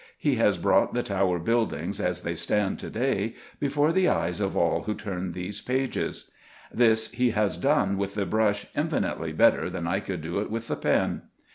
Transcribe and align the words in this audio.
He 0.17 0.37
has 0.37 0.57
brought 0.57 0.95
the 0.95 1.03
Tower 1.03 1.37
buildings, 1.37 1.99
as 1.99 2.23
they 2.23 2.33
stand 2.33 2.79
to 2.79 2.89
day, 2.89 3.35
before 3.59 3.91
the 3.93 4.09
eyes 4.09 4.39
of 4.41 4.57
all 4.57 4.81
who 4.81 4.95
turn 4.95 5.33
these 5.33 5.61
pages. 5.61 6.31
This 6.73 7.11
he 7.11 7.29
has 7.33 7.55
done 7.55 7.99
with 7.99 8.15
the 8.15 8.25
brush 8.25 8.65
infinitely 8.75 9.31
better 9.31 9.69
than 9.69 9.85
I 9.85 9.99
could 9.99 10.23
do 10.23 10.39
it 10.39 10.49
with 10.49 10.69
the 10.69 10.75
pen. 10.75 11.21